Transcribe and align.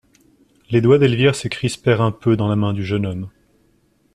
Les 0.71 0.81
doigts 0.81 0.97
d'Elvire 0.97 1.35
se 1.35 1.47
crispèrent 1.47 2.01
un 2.01 2.11
peu 2.11 2.35
dans 2.35 2.47
la 2.47 2.55
main 2.55 2.73
du 2.73 2.83
jeune 2.83 3.05
homme. 3.05 3.29